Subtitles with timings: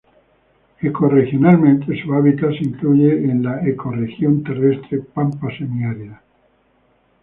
[0.81, 6.19] Ecorregionalmente su hábitat se incluye en la ecorregión terrestre pampas semiáridas.